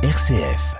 [0.00, 0.76] RCF.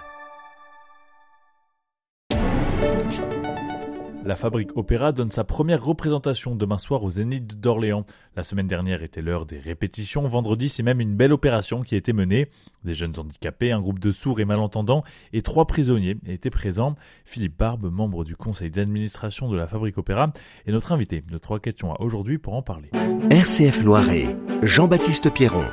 [4.25, 8.07] La Fabrique Opéra donne sa première représentation demain soir au Zénith d'Orléans.
[8.37, 10.23] La semaine dernière était l'heure des répétitions.
[10.29, 12.49] Vendredi, c'est même une belle opération qui a été menée.
[12.85, 15.03] Des jeunes handicapés, un groupe de sourds et malentendants
[15.33, 16.95] et trois prisonniers étaient présents.
[17.25, 20.31] Philippe Barbe, membre du conseil d'administration de la Fabrique Opéra,
[20.65, 22.91] est notre invité de trois questions à aujourd'hui pour en parler.
[23.31, 25.65] RCF Loiret, Jean-Baptiste Pierron.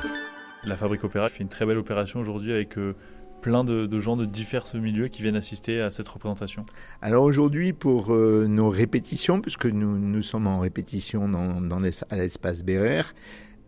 [0.66, 2.96] La Fabrique Opéra fait une très belle opération aujourd'hui avec euh,
[3.40, 6.66] plein de, gens de divers milieux qui viennent assister à cette représentation
[7.02, 12.64] Alors aujourd'hui, pour euh, nos répétitions, puisque nous, nous sommes en répétition dans, à l'espace
[12.64, 13.14] Bérère,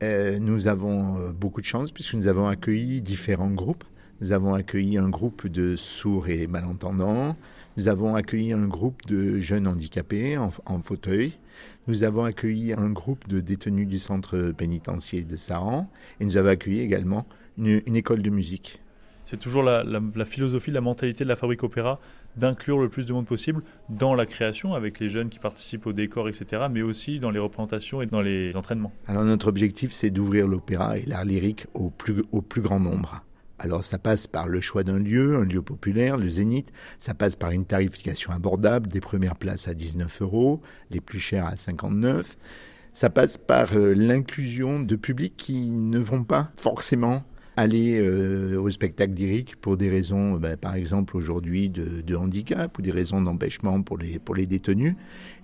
[0.02, 3.84] euh, nous avons euh, beaucoup de chance puisque nous avons accueilli différents groupes.
[4.20, 7.36] Nous avons accueilli un groupe de sourds et malentendants.
[7.76, 11.34] Nous avons accueilli un groupe de jeunes handicapés en, fauteuil.
[11.86, 15.88] Nous avons accueilli un groupe de détenus du centre pénitentiaire de Saran.
[16.18, 17.26] Et nous avons accueilli également
[17.58, 18.80] une école de musique.
[19.30, 19.84] C'est toujours la,
[20.24, 22.00] philosophie, la mentalité de la Fabrique Opéra
[22.38, 25.92] d'inclure le plus de monde possible dans la création avec les jeunes qui participent au
[25.92, 28.90] décor, etc., mais aussi dans les représentations et dans les entraînements.
[29.06, 33.22] Alors notre objectif, c'est d'ouvrir l'opéra et l'art lyrique au plus, au plus grand nombre.
[33.58, 36.72] Alors ça passe par le choix d'un lieu, un lieu populaire, le Zénith.
[36.98, 41.44] Ça passe par une tarification abordable, des premières places à 19 euros, les plus chères
[41.44, 42.34] à 59.
[42.94, 47.24] Ça passe par euh, l'inclusion de publics qui ne vont pas forcément
[47.58, 52.78] aller euh, au spectacle lyrique pour des raisons, ben, par exemple aujourd'hui de, de, handicap
[52.78, 54.94] ou des raisons d'empêchement pour les, pour les détenus.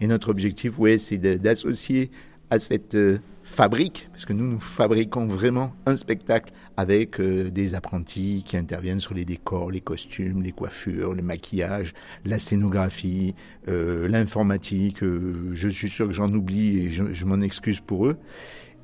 [0.00, 2.10] Et notre objectif, ouais, c'est d'associer
[2.50, 7.74] à cette euh, fabrique, parce que nous, nous fabriquons vraiment un spectacle avec euh, des
[7.74, 13.34] apprentis qui interviennent sur les décors, les costumes, les coiffures, le maquillage, la scénographie,
[13.68, 15.02] euh, l'informatique.
[15.02, 18.16] Euh, je suis sûr que j'en oublie et je, je m'en excuse pour eux.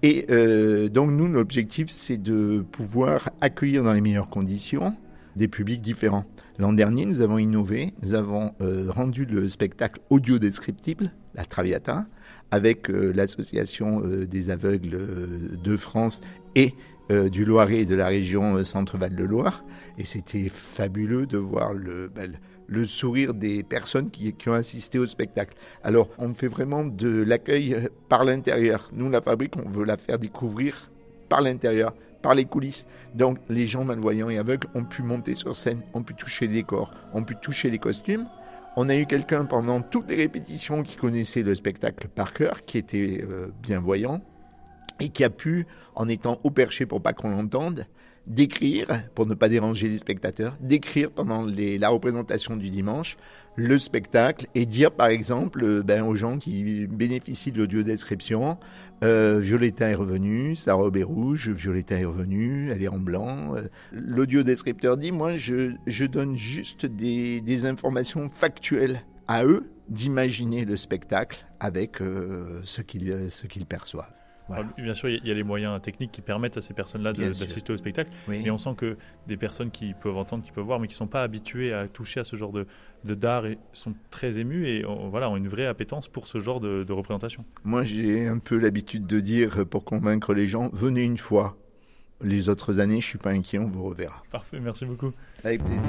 [0.02, 4.94] Et euh, donc nous, l'objectif, c'est de pouvoir accueillir dans les meilleures conditions
[5.36, 6.24] des publics différents.
[6.58, 12.06] L'an dernier, nous avons innové, nous avons euh, rendu le spectacle audio descriptible, la Traviata,
[12.50, 14.98] avec euh, l'association des aveugles
[15.62, 16.20] de France
[16.54, 16.74] et
[17.32, 19.64] du Loiret et de la région Centre-Val de Loire.
[19.98, 22.38] Et c'était fabuleux de voir le, ben,
[22.70, 25.56] le sourire des personnes qui, ont assisté au spectacle.
[25.82, 28.88] Alors, on fait vraiment de l'accueil par l'intérieur.
[28.92, 30.90] Nous, la fabrique, on veut la faire découvrir
[31.28, 32.86] par l'intérieur, par les coulisses.
[33.14, 36.54] Donc, les gens malvoyants et aveugles ont pu monter sur scène, ont pu toucher les
[36.54, 38.26] décors, ont pu toucher les costumes.
[38.76, 42.78] On a eu quelqu'un pendant toutes les répétitions qui connaissait le spectacle par cœur, qui
[42.78, 44.22] était euh, bien voyant,
[45.00, 45.66] et qui a pu,
[45.96, 47.86] en étant au perché pour pas qu'on l'entende,
[48.26, 53.16] d'écrire, pour ne pas déranger les spectateurs, d'écrire pendant la représentation du dimanche
[53.56, 58.58] le spectacle et dire par exemple ben, aux gens qui bénéficient de l'audio description
[59.02, 63.54] euh, Violetta est revenue, sa robe est rouge, Violetta est revenue, elle est en blanc.
[63.92, 71.46] L'audio descripteur dit moi je, donne juste des, informations factuelles à eux d'imaginer le spectacle
[71.58, 74.14] avec euh, ce qu'ils perçoivent.
[74.50, 74.64] Voilà.
[74.64, 77.72] Alors, bien sûr, il y a les moyens techniques qui permettent à ces personnes-là d'assister
[77.72, 78.40] au spectacle, oui.
[78.42, 78.96] mais on sent que
[79.26, 81.86] des personnes qui peuvent entendre, qui peuvent voir, mais qui ne sont pas habituées à
[81.86, 82.66] toucher à ce genre de
[83.04, 86.84] d'art sont très émues et on, voilà, ont une vraie appétence pour ce genre de,
[86.84, 87.44] de représentation.
[87.64, 91.56] Moi, j'ai un peu l'habitude de dire, pour convaincre les gens, venez une fois.
[92.22, 94.22] Les autres années, je ne suis pas inquiet, on vous reverra.
[94.30, 95.12] Parfait, merci beaucoup.
[95.42, 95.88] Avec plaisir.